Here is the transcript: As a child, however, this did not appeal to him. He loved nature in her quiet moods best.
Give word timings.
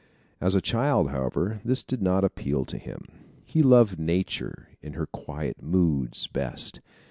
As 0.41 0.55
a 0.55 0.61
child, 0.61 1.11
however, 1.11 1.61
this 1.63 1.83
did 1.83 2.01
not 2.01 2.23
appeal 2.23 2.65
to 2.65 2.79
him. 2.79 3.05
He 3.45 3.61
loved 3.61 3.99
nature 3.99 4.69
in 4.81 4.93
her 4.93 5.05
quiet 5.05 5.61
moods 5.61 6.25
best. 6.25 6.79